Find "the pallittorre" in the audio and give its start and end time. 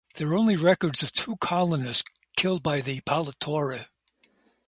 2.81-3.85